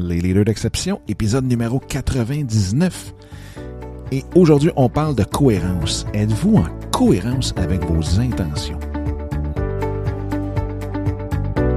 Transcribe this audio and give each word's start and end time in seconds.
les 0.00 0.20
leaders 0.20 0.44
d'exception, 0.44 1.00
épisode 1.08 1.44
numéro 1.44 1.78
99. 1.78 3.14
Et 4.12 4.24
aujourd'hui, 4.34 4.70
on 4.76 4.88
parle 4.88 5.14
de 5.14 5.24
cohérence. 5.24 6.06
Êtes-vous 6.14 6.56
en 6.56 6.66
cohérence 6.90 7.54
avec 7.56 7.84
vos 7.84 8.20
intentions? 8.20 8.78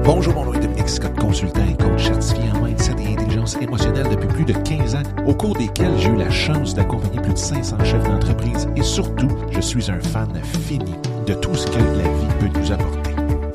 Bonjour, 0.04 0.34
mon 0.34 0.46
nom 0.46 0.54
est 0.54 0.60
Dominique 0.60 0.90
Scott, 0.90 1.18
consultant 1.20 1.66
et 1.70 1.78
coach 1.78 2.08
certifié 2.08 2.52
en 2.52 2.66
mindset 2.66 2.96
et 3.00 3.14
intelligence 3.14 3.56
émotionnelle 3.62 4.08
depuis 4.10 4.28
plus 4.28 4.46
de 4.46 4.54
15 4.54 4.96
ans, 4.96 5.04
au 5.26 5.34
cours 5.34 5.56
desquels 5.56 5.98
j'ai 5.98 6.10
eu 6.10 6.18
la 6.18 6.30
chance 6.30 6.74
d'accompagner 6.74 7.22
plus 7.22 7.34
de 7.34 7.38
500 7.38 7.78
chefs 7.86 8.04
d'entreprise 8.04 8.68
et 8.76 8.84
surtout, 8.84 9.30
je 9.52 9.62
suis 9.62 9.90
un 9.90 10.00
fan 10.00 10.30
fini 10.68 10.94
de 11.26 11.34
tout 11.34 11.56
ce 11.56 11.68
que 11.68 11.78
la 11.78 12.04
vie 12.04 12.34
peut 12.40 12.60
nous 12.60 12.72
apporter. 12.72 13.03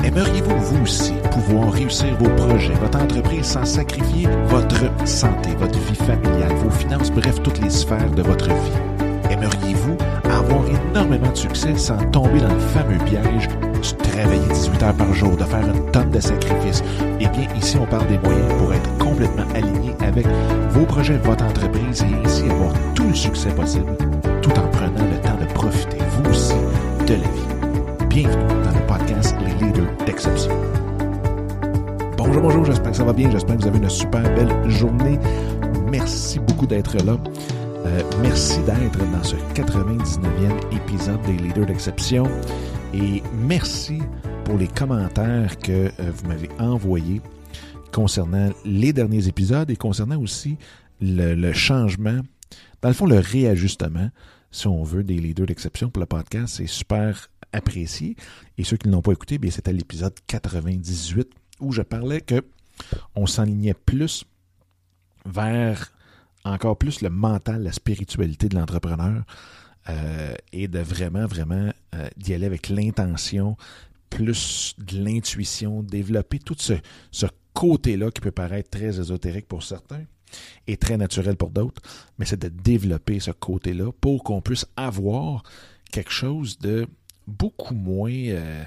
Aimeriez-vous, 0.09 0.57
vous 0.57 0.83
aussi, 0.85 1.13
pouvoir 1.31 1.71
réussir 1.71 2.17
vos 2.19 2.31
projets, 2.31 2.73
votre 2.81 2.99
entreprise 2.99 3.45
sans 3.45 3.67
sacrifier 3.67 4.27
votre 4.47 4.87
santé, 5.07 5.51
votre 5.59 5.79
vie 5.79 5.95
familiale, 5.97 6.55
vos 6.57 6.71
finances, 6.71 7.11
bref, 7.11 7.43
toutes 7.43 7.61
les 7.61 7.69
sphères 7.69 8.11
de 8.13 8.23
votre 8.23 8.47
vie? 8.49 9.05
Aimeriez-vous 9.31 9.99
avoir 10.25 10.63
énormément 10.67 11.31
de 11.31 11.37
succès 11.37 11.77
sans 11.77 11.99
tomber 12.11 12.41
dans 12.41 12.55
le 12.55 12.59
fameux 12.59 12.97
piège 13.05 13.49
de 13.49 14.11
travailler 14.11 14.49
18 14.51 14.83
heures 14.83 14.95
par 14.95 15.13
jour, 15.13 15.37
de 15.37 15.45
faire 15.45 15.69
une 15.69 15.91
tonne 15.91 16.11
de 16.11 16.21
sacrifices? 16.21 16.83
Eh 17.21 17.29
bien, 17.29 17.47
ici, 17.55 17.77
on 17.79 17.85
parle 17.85 18.07
des 18.07 18.17
moyens 18.17 18.55
pour 18.55 18.73
être 18.73 18.97
complètement 18.97 19.45
aligné 19.55 19.93
avec 20.01 20.27
vos 20.71 20.87
projets, 20.87 21.19
votre 21.19 21.45
entreprise 21.45 22.03
et 22.03 22.27
ainsi 22.27 22.45
avoir 22.45 22.73
tout 22.95 23.09
le 23.09 23.15
succès 23.15 23.51
possible, 23.51 23.95
tout 24.41 24.53
en 24.53 24.69
prenant 24.69 25.05
le 25.05 25.21
temps 25.21 25.37
de 25.39 25.53
profiter, 25.53 25.99
vous 26.13 26.31
aussi, 26.31 26.55
de 27.07 27.13
la 27.13 27.19
vie. 27.19 27.38
Bonjour, 32.41 32.65
j'espère 32.65 32.93
que 32.93 32.97
ça 32.97 33.05
va 33.05 33.13
bien, 33.13 33.29
j'espère 33.33 33.57
que 33.57 33.63
vous 33.63 33.69
avez 33.69 33.79
une 33.79 33.91
super 33.91 34.23
belle 34.23 34.71
journée. 34.71 35.19
Merci 35.91 36.39
beaucoup 36.39 36.69
d'être 36.69 36.97
là. 37.05 37.19
Euh, 37.85 38.03
merci 38.23 38.61
d'être 38.61 38.99
dans 39.11 39.25
ce 39.25 39.35
99e 39.55 40.73
épisode 40.73 41.21
des 41.23 41.33
Leaders 41.33 41.67
d'Exception 41.67 42.29
et 42.95 43.25
merci 43.35 43.99
pour 44.45 44.57
les 44.57 44.69
commentaires 44.69 45.59
que 45.59 45.73
euh, 45.73 45.91
vous 45.99 46.29
m'avez 46.29 46.49
envoyés 46.61 47.21
concernant 47.93 48.51
les 48.65 48.93
derniers 48.93 49.27
épisodes 49.27 49.69
et 49.69 49.77
concernant 49.77 50.21
aussi 50.21 50.59
le, 51.01 51.35
le, 51.35 51.53
changement, 51.53 52.21
dans 52.83 52.89
le 52.89 52.95
fond, 52.95 53.07
le 53.07 53.19
réajustement, 53.19 54.11
si 54.53 54.69
on 54.69 54.85
veut, 54.85 55.03
des 55.03 55.17
leaders 55.17 55.47
d'exception 55.47 55.91
pour 55.91 56.01
le 56.01 56.07
podcast. 56.07 56.55
C'est 56.59 56.69
super 56.69 57.31
apprécié. 57.53 58.15
Et 58.59 58.63
ceux 58.63 58.77
qui 58.77 58.87
ne 58.87 58.93
l'ont 58.93 59.03
pas 59.03 59.13
écouté, 59.13 59.39
bien, 59.39 59.51
c'était 59.51 59.73
l'épisode 59.73 60.15
98 60.29 61.29
où 61.61 61.73
je 61.73 61.83
parlais 61.83 62.21
que 62.21 62.43
on 63.15 63.27
s'enlignait 63.27 63.75
plus 63.75 64.25
vers 65.27 65.93
encore 66.45 66.79
plus 66.79 67.03
le 67.03 67.11
mental, 67.11 67.63
la 67.63 67.73
spiritualité 67.73 68.49
de 68.49 68.57
l'entrepreneur 68.57 69.25
euh, 69.89 70.35
et 70.53 70.69
de 70.69 70.79
vraiment, 70.79 71.27
vraiment 71.27 71.73
euh, 71.95 72.09
d'y 72.17 72.35
aller 72.35 72.47
avec 72.47 72.69
l'intention, 72.69 73.57
plus 74.11 74.75
de 74.79 74.99
l'intuition, 74.99 75.83
développer 75.83 76.39
tout 76.39 76.57
ce, 76.59 76.75
côté-là 77.55 78.13
qui 78.13 78.21
peut 78.21 78.31
paraître 78.31 78.71
très 78.71 79.01
ésotérique 79.01 79.49
pour 79.49 79.65
certains 79.65 80.05
et 80.69 80.77
très 80.77 80.97
naturel 80.97 81.35
pour 81.35 81.51
d'autres, 81.51 81.83
mais 82.17 82.25
c'est 82.25 82.41
de 82.41 82.49
développer 82.49 83.19
ce 83.19 83.33
côté-là 83.33 83.91
pour 84.01 84.23
qu'on 84.23 84.41
puisse 84.41 84.65
avoir 84.77 85.43
quelque 85.91 86.13
chose 86.13 86.59
de 86.59 86.87
beaucoup 87.27 87.75
moins... 87.75 88.13
Euh, 88.13 88.65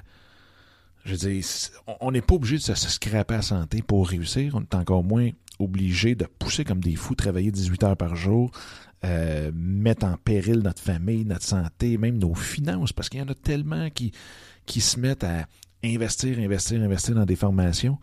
je 1.04 1.12
veux 1.12 1.18
dire, 1.18 1.44
on 2.00 2.12
n'est 2.12 2.22
pas 2.22 2.36
obligé 2.36 2.58
de 2.58 2.62
se, 2.62 2.76
scraper 2.76 3.36
à 3.36 3.42
santé 3.42 3.82
pour 3.82 4.08
réussir. 4.08 4.56
On 4.56 4.62
est 4.62 4.76
encore 4.76 5.04
moins 5.04 5.30
obligé 5.60 6.16
de 6.16 6.26
pousser 6.26 6.64
comme 6.64 6.80
des 6.80 6.96
fous, 6.96 7.16
travailler 7.16 7.52
18 7.52 7.84
heures 7.84 7.98
par 7.98 8.16
jour, 8.16 8.52
euh, 9.04 9.52
mettre 9.54 10.06
en 10.06 10.18
péril 10.18 10.60
notre 10.60 10.82
famille, 10.82 11.26
notre 11.26 11.46
santé, 11.46 11.98
même 11.98 12.18
nos 12.18 12.36
finances, 12.36 12.94
parce 12.94 13.10
qu'il 13.10 13.20
y 13.20 13.24
en 13.24 13.30
a 13.30 13.36
tellement 13.36 13.90
qui, 13.90 14.12
qui 14.66 14.82
se 14.82 15.00
mettent 15.00 15.24
à 15.24 15.48
investir, 15.84 16.38
investir, 16.40 16.82
investir 16.82 17.16
dans 17.16 17.26
des 17.26 17.36
formations 17.36 17.98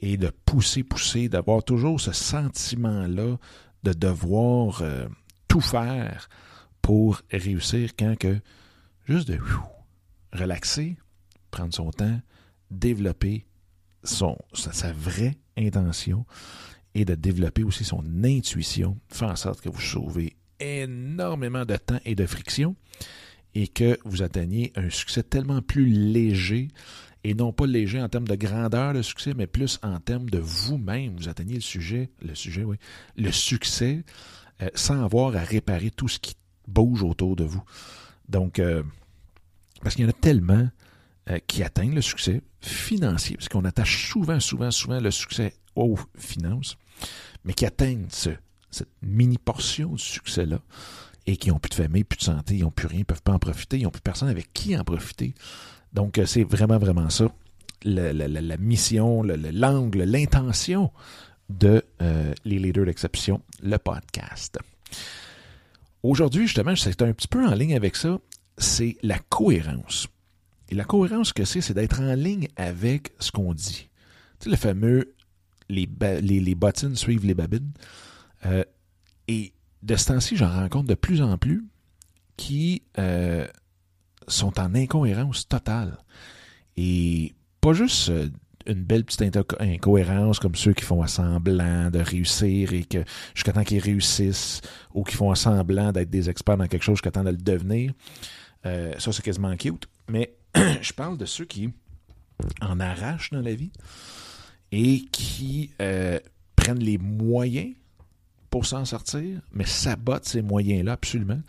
et 0.00 0.16
de 0.16 0.30
pousser, 0.44 0.82
pousser, 0.82 1.28
d'avoir 1.28 1.64
toujours 1.64 2.00
ce 2.00 2.12
sentiment-là 2.12 3.36
de 3.82 3.92
devoir 3.92 4.82
euh, 4.82 5.06
tout 5.48 5.60
faire 5.60 6.28
pour 6.82 7.22
réussir 7.32 7.90
quand 7.98 8.16
que 8.16 8.38
juste 9.06 9.28
de 9.28 9.38
relaxer, 10.32 10.96
prendre 11.50 11.74
son 11.74 11.90
temps, 11.90 12.20
développer 12.70 13.44
sa 14.02 14.92
vraie 14.92 15.36
intention 15.56 16.24
et 16.94 17.04
de 17.04 17.14
développer 17.14 17.62
aussi 17.62 17.84
son 17.84 18.04
intuition, 18.24 18.98
faire 19.08 19.28
en 19.28 19.36
sorte 19.36 19.60
que 19.60 19.68
vous 19.68 19.80
sauvez 19.80 20.36
énormément 20.60 21.64
de 21.64 21.76
temps 21.76 22.00
et 22.04 22.14
de 22.14 22.26
friction 22.26 22.76
et 23.54 23.68
que 23.68 23.98
vous 24.04 24.22
atteigniez 24.22 24.72
un 24.76 24.90
succès 24.90 25.22
tellement 25.22 25.62
plus 25.62 25.86
léger 25.86 26.68
et 27.24 27.34
non 27.34 27.52
pas 27.52 27.66
léger 27.66 28.00
en 28.00 28.08
termes 28.08 28.28
de 28.28 28.36
grandeur 28.36 28.94
de 28.94 29.02
succès, 29.02 29.34
mais 29.34 29.46
plus 29.46 29.80
en 29.82 29.98
termes 29.98 30.30
de 30.30 30.38
vous-même. 30.38 31.16
Vous 31.16 31.28
atteignez 31.28 31.56
le 31.56 31.60
sujet, 31.60 32.10
le 32.22 32.34
sujet, 32.34 32.62
oui, 32.62 32.76
le 33.16 33.32
succès 33.32 34.04
euh, 34.62 34.68
sans 34.74 35.04
avoir 35.04 35.34
à 35.36 35.40
réparer 35.40 35.90
tout 35.90 36.08
ce 36.08 36.18
qui 36.18 36.36
bouge 36.68 37.02
autour 37.02 37.34
de 37.36 37.44
vous. 37.44 37.62
Donc, 38.28 38.58
euh, 38.58 38.82
parce 39.82 39.94
qu'il 39.94 40.04
y 40.04 40.06
en 40.06 40.10
a 40.10 40.14
tellement 40.14 40.68
euh, 41.30 41.38
qui 41.46 41.62
atteignent 41.62 41.94
le 41.94 42.02
succès 42.02 42.42
financier, 42.60 43.36
parce 43.36 43.48
qu'on 43.48 43.64
attache 43.64 44.10
souvent, 44.10 44.40
souvent, 44.40 44.70
souvent 44.70 45.00
le 45.00 45.10
succès 45.10 45.54
aux 45.74 45.96
finances, 46.18 46.76
mais 47.44 47.52
qui 47.52 47.66
atteignent 47.66 48.06
ce, 48.10 48.30
cette 48.70 48.88
mini 49.02 49.38
portion 49.38 49.92
du 49.92 50.02
succès-là 50.02 50.60
et 51.26 51.36
qui 51.36 51.48
n'ont 51.48 51.58
plus 51.58 51.70
de 51.70 51.74
famille, 51.74 52.04
plus 52.04 52.18
de 52.18 52.22
santé, 52.22 52.56
ils 52.56 52.62
n'ont 52.62 52.70
plus 52.70 52.86
rien, 52.86 52.98
ils 52.98 53.00
ne 53.00 53.04
peuvent 53.04 53.22
pas 53.22 53.32
en 53.32 53.38
profiter, 53.38 53.78
ils 53.78 53.82
n'ont 53.82 53.90
plus 53.90 54.00
personne 54.00 54.28
avec 54.28 54.52
qui 54.52 54.76
en 54.76 54.84
profiter. 54.84 55.34
Donc, 55.92 56.20
c'est 56.26 56.44
vraiment, 56.44 56.78
vraiment 56.78 57.10
ça, 57.10 57.26
la, 57.82 58.12
la, 58.12 58.28
la 58.28 58.56
mission, 58.56 59.22
l'angle, 59.22 60.02
l'intention 60.02 60.92
de 61.48 61.82
euh, 62.02 62.32
les 62.44 62.58
leaders 62.58 62.86
d'exception, 62.86 63.42
le 63.62 63.78
podcast. 63.78 64.58
Aujourd'hui, 66.02 66.46
justement, 66.46 66.76
c'est 66.76 67.02
un 67.02 67.12
petit 67.12 67.28
peu 67.28 67.44
en 67.44 67.54
ligne 67.54 67.74
avec 67.74 67.96
ça, 67.96 68.18
c'est 68.58 68.96
la 69.02 69.18
cohérence. 69.18 70.08
Et 70.68 70.74
la 70.74 70.84
cohérence 70.84 71.32
que 71.32 71.44
c'est, 71.44 71.60
c'est 71.60 71.74
d'être 71.74 72.00
en 72.00 72.14
ligne 72.14 72.48
avec 72.56 73.12
ce 73.20 73.30
qu'on 73.30 73.54
dit. 73.54 73.88
Tu 74.40 74.44
sais, 74.44 74.50
le 74.50 74.56
fameux 74.56 75.14
les, 75.68 75.88
les, 76.22 76.40
les, 76.40 76.54
bottines 76.54 76.96
suivent 76.96 77.24
les 77.24 77.34
babines. 77.34 77.72
Euh, 78.44 78.64
et 79.28 79.52
de 79.82 79.96
ce 79.96 80.06
temps-ci, 80.06 80.36
j'en 80.36 80.50
rencontre 80.50 80.88
de 80.88 80.94
plus 80.94 81.22
en 81.22 81.38
plus 81.38 81.64
qui 82.36 82.82
euh, 82.98 83.46
sont 84.28 84.58
en 84.60 84.74
incohérence 84.74 85.48
totale. 85.48 85.98
Et 86.76 87.34
pas 87.60 87.72
juste 87.72 88.10
euh, 88.10 88.28
une 88.66 88.82
belle 88.84 89.04
petite 89.04 89.36
incohérence 89.60 90.38
comme 90.38 90.54
ceux 90.54 90.72
qui 90.72 90.84
font 90.84 91.06
semblant 91.06 91.90
de 91.90 92.00
réussir 92.00 92.72
et 92.72 92.84
que 92.84 93.04
jusqu'à 93.34 93.52
temps 93.52 93.64
qu'ils 93.64 93.80
réussissent 93.80 94.60
ou 94.92 95.04
qui 95.04 95.14
font 95.14 95.34
semblant 95.34 95.92
d'être 95.92 96.10
des 96.10 96.28
experts 96.28 96.56
dans 96.56 96.66
quelque 96.66 96.82
chose 96.82 96.96
jusqu'à 96.96 97.12
temps 97.12 97.24
de 97.24 97.30
le 97.30 97.36
devenir. 97.36 97.92
Ça, 98.64 99.12
c'est 99.12 99.22
quasiment 99.22 99.56
cute. 99.56 99.86
Mais 100.08 100.34
je 100.80 100.92
parle 100.92 101.18
de 101.18 101.26
ceux 101.26 101.44
qui 101.44 101.70
en 102.60 102.80
arrachent 102.80 103.30
dans 103.30 103.42
la 103.42 103.54
vie 103.54 103.72
et 104.72 105.04
qui 105.12 105.70
euh, 105.80 106.18
prennent 106.54 106.82
les 106.82 106.98
moyens 106.98 107.74
pour 108.50 108.66
s'en 108.66 108.84
sortir, 108.84 109.40
mais 109.52 109.66
sabotent 109.66 110.26
ces 110.26 110.42
moyens-là 110.42 110.92
absolument 110.92 111.40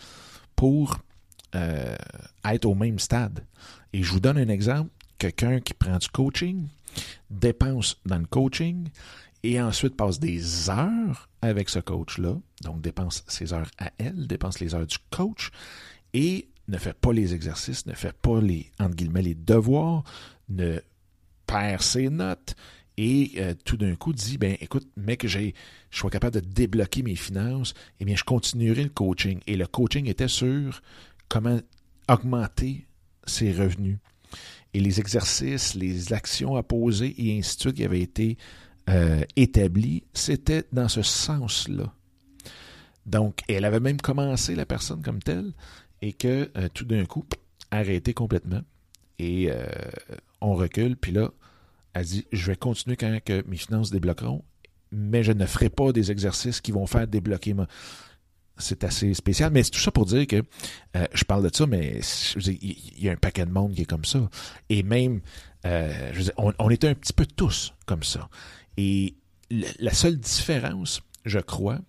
pour 0.56 1.00
euh, 1.56 1.96
être 2.46 2.66
au 2.66 2.76
même 2.76 3.00
stade. 3.00 3.46
Et 3.94 4.04
je 4.04 4.12
vous 4.12 4.20
donne 4.20 4.38
un 4.38 4.50
exemple. 4.50 4.90
Quelqu'un 5.18 5.60
qui 5.62 5.74
prend 5.74 5.98
du 5.98 6.08
coaching, 6.10 6.68
dépense 7.30 8.00
dans 8.06 8.20
le 8.20 8.26
coaching 8.26 8.90
et 9.44 9.60
ensuite 9.62 9.96
passe 9.96 10.20
des 10.20 10.70
heures 10.70 11.30
avec 11.42 11.70
ce 11.70 11.80
coach-là, 11.80 12.36
donc 12.62 12.82
dépense 12.82 13.24
ses 13.28 13.54
heures 13.54 13.70
à 13.80 13.92
elle, 13.98 14.28
dépense 14.28 14.60
les 14.60 14.76
heures 14.76 14.86
du 14.86 14.98
coach 15.10 15.50
et 16.14 16.50
ne 16.68 16.78
fait 16.78 16.94
pas 16.94 17.14
les 17.14 17.34
exercices, 17.34 17.86
ne 17.86 17.94
fait 17.94 18.14
pas 18.14 18.42
les, 18.42 18.72
entre 18.80 18.96
guillemets, 18.96 19.22
les 19.22 19.36
devoirs, 19.36 20.04
ne 20.50 20.80
perd 21.46 21.82
ses 21.82 22.10
notes 22.10 22.56
et 22.98 23.34
euh, 23.38 23.54
tout 23.64 23.78
d'un 23.78 23.96
coup 23.96 24.12
dit 24.12 24.38
ben 24.38 24.58
écoute 24.60 24.88
mec 24.98 25.26
j'ai 25.28 25.54
je 25.92 26.00
sois 26.00 26.10
capable 26.10 26.42
de 26.42 26.48
débloquer 26.48 27.04
mes 27.04 27.16
finances 27.16 27.74
eh 28.00 28.06
bien 28.06 28.16
je 28.16 28.24
continuerai 28.24 28.84
le 28.84 28.90
coaching. 28.90 29.40
Et 29.48 29.56
le 29.56 29.68
coaching 29.68 30.08
était 30.08 30.28
sur 30.28 30.82
comment 31.30 31.60
augmenter 32.10 32.88
ses 33.26 33.52
revenus. 33.52 33.98
Et 34.74 34.80
les 34.80 35.00
exercices 35.00 35.76
les 35.76 36.12
actions 36.12 36.56
à 36.56 36.64
poser 36.64 37.14
et 37.18 37.38
ainsi 37.38 37.56
de 37.58 37.62
suite 37.62 37.76
qui 37.76 37.86
avaient 37.86 38.02
été 38.02 38.38
euh, 38.90 39.24
établis 39.36 40.04
c'était 40.14 40.64
dans 40.72 40.88
ce 40.88 41.02
sens 41.02 41.68
là 41.68 41.94
donc 43.06 43.42
elle 43.48 43.66
avait 43.66 43.80
même 43.80 44.00
commencé 44.02 44.56
la 44.56 44.66
personne 44.66 45.02
comme 45.02 45.22
telle 45.22 45.54
et 46.02 46.14
que 46.14 46.52
euh, 46.58 46.70
tout 46.74 46.86
d'un 46.86 47.06
coup 47.06 47.26
arrêté 47.72 48.14
complètement 48.14 48.62
et 49.20 49.50
on 50.42 50.54
recule 50.54 50.96
puis 50.96 51.12
là 51.12 51.32
elle 51.94 52.06
dit 52.06 52.26
Je 52.32 52.46
vais 52.46 52.56
continuer 52.56 52.96
quand 52.96 53.20
que 53.26 53.44
mes 53.48 53.58
finances 53.58 53.90
débloqueront 53.90 54.44
mais 54.92 55.24
je 55.24 55.32
ne 55.32 55.46
ferai 55.46 55.70
pas 55.70 55.92
des 55.92 56.12
exercices 56.12 56.62
qui 56.62 56.72
vont 56.72 56.88
faire 56.88 57.08
débloquer 57.08 57.54
ma... 57.54 57.68
C'est 58.60 58.84
assez 58.84 59.14
spécial, 59.14 59.52
mais 59.52 59.62
c'est 59.62 59.70
tout 59.70 59.80
ça 59.80 59.92
pour 59.92 60.06
dire 60.08 60.26
que 60.26 60.42
euh, 60.96 61.06
je 61.14 61.24
parle 61.26 61.48
de 61.48 61.56
ça, 61.56 61.68
mais 61.68 62.00
il 62.38 63.04
y 63.04 63.08
a 63.08 63.12
un 63.12 63.18
paquet 63.18 63.46
de 63.46 63.52
monde 63.52 63.76
qui 63.76 63.84
est 63.84 63.86
comme 63.86 64.06
ça. 64.06 64.28
Et 64.70 64.82
même, 64.82 65.22
euh, 65.66 66.12
on 66.38 66.70
était 66.72 66.88
un 66.88 66.96
petit 66.96 67.14
peu 67.14 67.28
tous 67.28 67.76
comme 67.86 68.02
ça. 68.02 68.30
Et 68.76 69.16
la 69.52 69.94
seule 69.94 70.18
différence, 70.18 71.02
je 71.24 71.38
crois, 71.38 71.80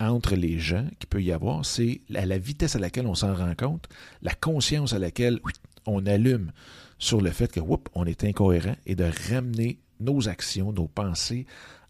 entre 0.00 0.34
les 0.34 0.58
gens 0.58 0.86
qui 0.98 1.06
peut 1.06 1.22
y 1.22 1.32
avoir, 1.32 1.64
c'est 1.64 2.00
la, 2.08 2.26
la 2.26 2.38
vitesse 2.38 2.76
à 2.76 2.78
laquelle 2.78 3.06
on 3.06 3.14
s'en 3.14 3.34
rend 3.34 3.54
compte, 3.54 3.88
la 4.22 4.34
conscience 4.34 4.92
à 4.92 4.98
laquelle 4.98 5.40
on 5.86 6.04
allume 6.06 6.52
sur 6.98 7.20
le 7.20 7.30
fait 7.30 7.50
que 7.50 7.60
whoop, 7.60 7.88
on 7.94 8.04
est 8.04 8.24
incohérent 8.24 8.76
et 8.86 8.94
de 8.94 9.10
ramener 9.30 9.78
nos 10.00 10.28
actions, 10.28 10.72
nos 10.72 10.88
pensées 10.88 11.46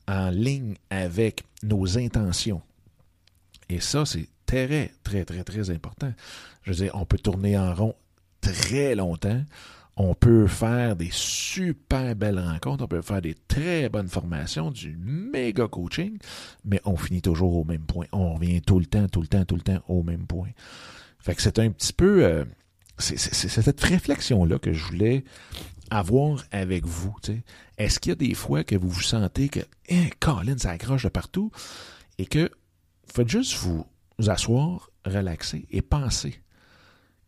en 0.09 0.31
ligne 0.31 0.77
avec 0.91 1.45
nos 1.63 1.99
intentions. 1.99 2.63
Et 3.69 3.81
ça, 3.81 4.07
c'est 4.07 4.29
très, 4.47 4.93
très, 5.03 5.25
très, 5.25 5.43
très 5.43 5.71
important. 5.71 6.13
Je 6.63 6.71
veux 6.71 6.77
dire, 6.77 6.93
on 6.95 7.05
peut 7.05 7.19
tourner 7.19 7.59
en 7.59 7.75
rond 7.75 7.95
très 8.41 8.95
longtemps 8.95 9.43
on 9.97 10.15
peut 10.15 10.47
faire 10.47 10.95
des 10.95 11.09
super 11.11 12.15
belles 12.15 12.39
rencontres, 12.39 12.85
on 12.85 12.89
peut 12.89 13.03
faire 13.03 13.23
des 13.23 13.35
très 13.35 13.89
bonnes 13.89 14.09
formations, 14.09 14.71
du 14.71 14.97
méga 14.97 15.69
coaching, 15.69 16.19
mais 16.65 16.81
on 16.85 16.97
finit 16.97 17.23
toujours 17.23 17.57
au 17.57 17.65
même 17.65 17.87
point. 17.87 18.07
On 18.13 18.35
revient 18.35 18.61
tout 18.61 18.79
le 18.79 18.87
temps, 18.87 19.09
tout 19.09 19.23
le 19.23 19.27
temps, 19.27 19.45
tout 19.45 19.57
le 19.57 19.63
temps 19.63 19.83
au 19.89 20.03
même 20.03 20.27
point. 20.27 20.51
Fait 21.19 21.35
que 21.35 21.43
c'est 21.43 21.59
un 21.59 21.71
petit 21.71 21.93
peu... 21.93 22.25
Euh, 22.25 22.45
c'est 22.99 23.19
cette 23.19 23.81
réflexion-là 23.83 24.59
que 24.59 24.73
je 24.73 24.85
voulais 24.85 25.25
avoir 25.91 26.45
avec 26.51 26.87
vous. 26.87 27.15
Est-ce 27.77 28.01
qu'il 28.01 28.11
y 28.11 28.13
a 28.13 28.17
des 28.17 28.35
fois 28.35 28.65
que 28.65 28.75
vous 28.75 28.89
vous 28.89 29.03
sentez 29.03 29.51
que 29.51 29.61
hein, 29.91 30.07
Colin, 30.19 30.57
ça 30.57 30.71
accroche 30.71 31.05
de 31.05 31.11
partout 31.11 31.51
et 32.17 32.25
que 32.25 32.51
vous 33.07 33.15
faites 33.15 33.29
juste 33.29 33.55
vous, 33.59 33.85
vous 34.19 34.31
asseoir, 34.31 34.91
relaxer 35.05 35.67
et 35.71 35.83
penser. 35.83 36.41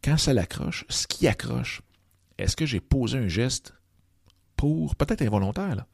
Quand 0.02 0.16
ça 0.16 0.32
l'accroche, 0.32 0.86
ce 0.88 1.06
qui 1.06 1.28
accroche, 1.28 1.82
est-ce 2.38 2.56
que 2.56 2.66
j'ai 2.66 2.80
posé 2.80 3.18
un 3.18 3.28
geste 3.28 3.74
pour, 4.56 4.96
peut-être 4.96 5.22
involontaire, 5.22 5.84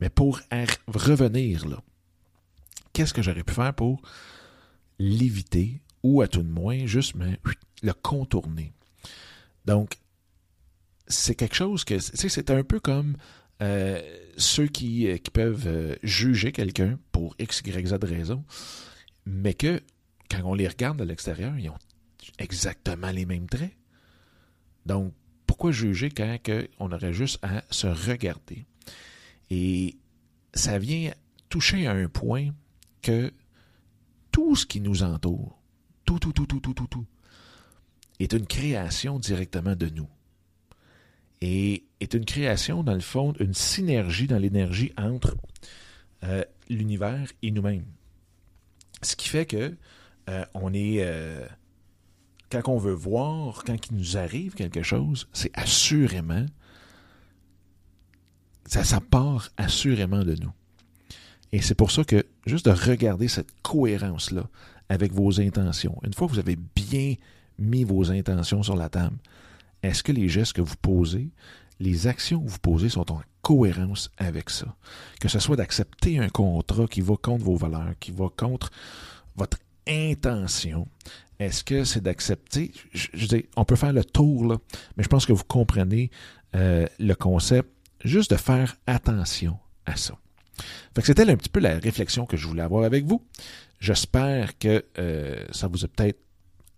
mais 0.00 0.08
pour 0.08 0.40
revenir 0.86 1.68
là? 1.68 1.82
Qu'est-ce 2.92 3.14
que 3.14 3.22
j'aurais 3.22 3.44
pu 3.44 3.54
faire 3.54 3.74
pour 3.74 4.02
l'éviter 4.98 5.80
ou 6.02 6.22
à 6.22 6.28
tout 6.28 6.42
de 6.42 6.48
moins 6.48 6.86
juste 6.86 7.14
le 7.82 7.92
contourner? 7.92 8.72
Donc, 9.64 9.98
c'est 11.06 11.34
quelque 11.34 11.54
chose 11.54 11.84
que, 11.84 11.94
tu 11.94 12.00
sais, 12.00 12.28
c'est 12.28 12.50
un 12.50 12.62
peu 12.62 12.80
comme 12.80 13.16
euh, 13.62 14.00
ceux 14.36 14.66
qui, 14.66 15.06
euh, 15.06 15.18
qui 15.18 15.30
peuvent 15.30 15.66
euh, 15.66 15.96
juger 16.02 16.52
quelqu'un 16.52 16.98
pour 17.12 17.34
X, 17.38 17.60
Y, 17.64 17.88
Z 17.88 17.94
raison, 18.02 18.44
mais 19.26 19.54
que 19.54 19.82
quand 20.30 20.40
on 20.44 20.54
les 20.54 20.68
regarde 20.68 20.98
de 20.98 21.04
l'extérieur, 21.04 21.58
ils 21.58 21.68
ont 21.68 21.78
exactement 22.38 23.10
les 23.10 23.26
mêmes 23.26 23.48
traits. 23.48 23.76
Donc, 24.86 25.12
pourquoi 25.60 25.72
juger 25.72 26.08
quand 26.08 26.38
on 26.78 26.90
aurait 26.90 27.12
juste 27.12 27.38
à 27.42 27.62
se 27.68 27.86
regarder? 27.86 28.64
Et 29.50 29.98
ça 30.54 30.78
vient 30.78 31.12
toucher 31.50 31.86
à 31.86 31.92
un 31.92 32.08
point 32.08 32.48
que 33.02 33.30
tout 34.32 34.56
ce 34.56 34.64
qui 34.64 34.80
nous 34.80 35.02
entoure, 35.02 35.60
tout, 36.06 36.18
tout, 36.18 36.32
tout, 36.32 36.46
tout, 36.46 36.60
tout, 36.60 36.72
tout, 36.72 36.86
tout, 36.86 37.06
est 38.20 38.32
une 38.32 38.46
création 38.46 39.18
directement 39.18 39.76
de 39.76 39.90
nous. 39.90 40.08
Et 41.42 41.84
est 42.00 42.14
une 42.14 42.24
création, 42.24 42.82
dans 42.82 42.94
le 42.94 43.00
fond, 43.00 43.34
une 43.38 43.52
synergie 43.52 44.28
dans 44.28 44.38
l'énergie 44.38 44.94
entre 44.96 45.36
euh, 46.22 46.42
l'univers 46.70 47.30
et 47.42 47.50
nous-mêmes. 47.50 47.84
Ce 49.02 49.14
qui 49.14 49.28
fait 49.28 49.44
que 49.44 49.76
euh, 50.30 50.44
on 50.54 50.72
est 50.72 51.00
euh, 51.00 51.46
quand 52.50 52.68
on 52.68 52.78
veut 52.78 52.92
voir, 52.92 53.62
quand 53.64 53.76
il 53.90 53.96
nous 53.96 54.16
arrive 54.16 54.54
quelque 54.54 54.82
chose, 54.82 55.28
c'est 55.32 55.50
assurément, 55.54 56.46
ça, 58.66 59.00
part 59.00 59.50
assurément 59.56 60.24
de 60.24 60.34
nous. 60.34 60.52
Et 61.52 61.62
c'est 61.62 61.74
pour 61.74 61.90
ça 61.90 62.04
que 62.04 62.24
juste 62.46 62.66
de 62.66 62.70
regarder 62.70 63.28
cette 63.28 63.50
cohérence-là 63.62 64.48
avec 64.88 65.12
vos 65.12 65.40
intentions, 65.40 65.98
une 66.04 66.12
fois 66.12 66.28
que 66.28 66.32
vous 66.32 66.38
avez 66.38 66.56
bien 66.56 67.14
mis 67.58 67.84
vos 67.84 68.10
intentions 68.10 68.62
sur 68.62 68.76
la 68.76 68.88
table, 68.88 69.16
est-ce 69.82 70.02
que 70.02 70.12
les 70.12 70.28
gestes 70.28 70.52
que 70.52 70.60
vous 70.60 70.76
posez, 70.82 71.30
les 71.78 72.06
actions 72.06 72.42
que 72.42 72.48
vous 72.48 72.58
posez 72.58 72.88
sont 72.88 73.10
en 73.10 73.22
cohérence 73.42 74.10
avec 74.18 74.50
ça? 74.50 74.76
Que 75.20 75.28
ce 75.28 75.38
soit 75.38 75.56
d'accepter 75.56 76.18
un 76.18 76.28
contrat 76.28 76.86
qui 76.86 77.00
va 77.00 77.16
contre 77.16 77.44
vos 77.44 77.56
valeurs, 77.56 77.94
qui 77.98 78.12
va 78.12 78.28
contre 78.36 78.70
votre 79.36 79.58
intention, 79.86 80.86
est-ce 81.40 81.64
que 81.64 81.84
c'est 81.84 82.02
d'accepter? 82.02 82.72
Je, 82.92 83.26
dis, 83.26 83.46
on 83.56 83.64
peut 83.64 83.76
faire 83.76 83.94
le 83.94 84.04
tour, 84.04 84.44
là, 84.44 84.58
mais 84.96 85.02
je 85.02 85.08
pense 85.08 85.24
que 85.24 85.32
vous 85.32 85.44
comprenez 85.44 86.10
euh, 86.54 86.86
le 86.98 87.14
concept, 87.14 87.70
juste 88.04 88.30
de 88.30 88.36
faire 88.36 88.76
attention 88.86 89.58
à 89.86 89.96
ça. 89.96 90.18
Fait 90.94 91.00
que 91.00 91.06
c'était 91.06 91.28
un 91.28 91.36
petit 91.36 91.48
peu 91.48 91.60
la 91.60 91.78
réflexion 91.78 92.26
que 92.26 92.36
je 92.36 92.46
voulais 92.46 92.62
avoir 92.62 92.84
avec 92.84 93.06
vous. 93.06 93.24
J'espère 93.80 94.58
que 94.58 94.84
euh, 94.98 95.46
ça 95.50 95.66
vous 95.66 95.82
a 95.84 95.88
peut-être 95.88 96.20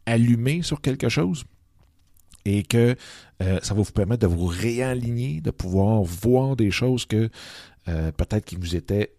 allumé 0.06 0.62
sur 0.62 0.80
quelque 0.80 1.08
chose 1.08 1.44
et 2.44 2.62
que 2.62 2.94
euh, 3.42 3.58
ça 3.62 3.74
va 3.74 3.82
vous 3.82 3.92
permettre 3.92 4.22
de 4.22 4.32
vous 4.32 4.46
réaligner, 4.46 5.40
de 5.40 5.50
pouvoir 5.50 6.02
voir 6.02 6.54
des 6.54 6.70
choses 6.70 7.04
que 7.04 7.28
peut-être 7.84 8.44
qui 8.44 8.54
vous 8.54 8.76
étaient 8.76 9.12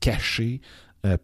cachées 0.00 0.62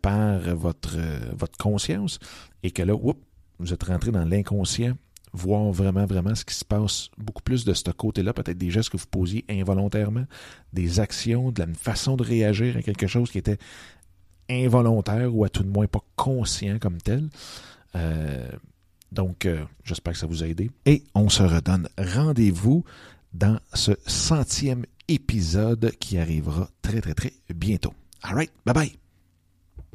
par 0.03 0.39
votre, 0.55 0.97
votre 1.37 1.59
conscience 1.59 2.19
et 2.63 2.71
que 2.71 2.83
là, 2.83 2.95
oups, 2.95 3.21
vous 3.59 3.73
êtes 3.73 3.83
rentré 3.85 4.11
dans 4.11 4.25
l'inconscient, 4.25 4.95
voir 5.33 5.71
vraiment, 5.73 6.07
vraiment 6.07 6.35
ce 6.35 6.45
qui 6.45 6.55
se 6.55 6.65
passe 6.65 7.11
beaucoup 7.19 7.43
plus 7.43 7.65
de 7.65 7.75
ce 7.75 7.91
côté-là, 7.91 8.33
peut-être 8.33 8.59
des 8.59 8.71
gestes 8.71 8.91
que 8.91 8.97
vous 8.97 9.07
posiez 9.07 9.45
involontairement, 9.51 10.25
des 10.73 11.01
actions, 11.01 11.51
de 11.51 11.63
la 11.63 11.73
façon 11.75 12.17
de 12.17 12.23
réagir 12.23 12.77
à 12.77 12.83
quelque 12.83 13.07
chose 13.07 13.31
qui 13.31 13.39
était 13.39 13.59
involontaire 14.49 15.35
ou 15.35 15.45
à 15.45 15.49
tout 15.49 15.63
de 15.63 15.69
moins 15.71 15.87
pas 15.87 16.05
conscient 16.17 16.79
comme 16.79 16.99
tel. 16.99 17.29
Euh, 17.97 18.49
donc, 19.13 19.47
euh, 19.47 19.65
j'espère 19.85 20.13
que 20.13 20.19
ça 20.19 20.27
vous 20.27 20.43
a 20.43 20.47
aidé. 20.47 20.71
Et 20.87 21.05
on 21.15 21.29
se 21.29 21.43
redonne 21.43 21.89
rendez-vous 21.99 22.85
dans 23.33 23.59
ce 23.73 23.93
centième 24.07 24.85
épisode 25.09 25.93
qui 25.99 26.19
arrivera 26.19 26.69
très, 26.83 27.01
très, 27.01 27.15
très 27.15 27.33
bientôt. 27.53 27.95
All 28.23 28.35
right, 28.35 28.53
bye 28.65 28.75
bye. 28.75 29.04